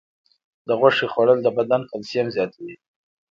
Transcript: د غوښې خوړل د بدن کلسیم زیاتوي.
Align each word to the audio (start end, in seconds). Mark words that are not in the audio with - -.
د 0.67 0.69
غوښې 0.79 1.07
خوړل 1.13 1.39
د 1.43 1.47
بدن 1.57 1.81
کلسیم 1.91 2.27
زیاتوي. 2.35 2.75